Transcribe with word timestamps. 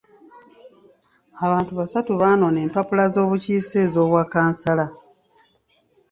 Abantu 1.45 1.71
basatu 1.79 2.11
baanona 2.21 2.59
empapula 2.65 3.03
z'obukiise 3.13 3.75
ez'obwa 3.85 4.21
kansala. 4.33 4.85